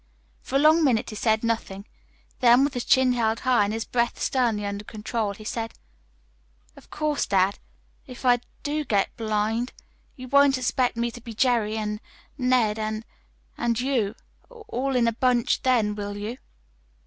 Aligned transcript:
For 0.41 0.55
a 0.55 0.57
long 0.57 0.83
minute 0.83 1.11
he 1.11 1.15
said 1.15 1.43
nothing; 1.43 1.85
then, 2.39 2.63
with 2.63 2.73
his 2.73 2.85
chin 2.85 3.13
held 3.13 3.41
high 3.41 3.65
and 3.65 3.71
his 3.71 3.85
breath 3.85 4.19
sternly 4.19 4.65
under 4.65 4.83
control, 4.83 5.35
he 5.35 5.43
said: 5.43 5.73
"Of 6.75 6.89
course, 6.89 7.27
dad, 7.27 7.59
if 8.07 8.25
I 8.25 8.39
do 8.63 8.83
get 8.83 9.15
blind, 9.15 9.73
you 10.15 10.27
won't 10.27 10.57
expect 10.57 10.97
me 10.97 11.11
to 11.11 11.21
be 11.21 11.35
Jerry, 11.35 11.77
and 11.77 12.01
Ned, 12.35 12.79
and 12.79 13.05
and 13.59 13.79
you, 13.79 14.15
all 14.49 14.95
in 14.95 15.07
a 15.07 15.13
bunch, 15.13 15.61
then, 15.61 15.93
will 15.93 16.17
you?" 16.17 16.39